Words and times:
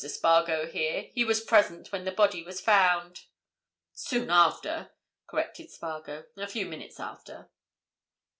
Spargo 0.09 0.65
here—he 0.65 1.23
was 1.23 1.41
present 1.41 1.91
when 1.91 2.05
the 2.05 2.11
body 2.11 2.41
was 2.41 2.59
found." 2.59 3.25
"Soon 3.93 4.31
after," 4.31 4.89
corrected 5.27 5.69
Spargo. 5.69 6.23
"A 6.37 6.47
few 6.47 6.65
minutes 6.65 6.99
after." 6.99 7.51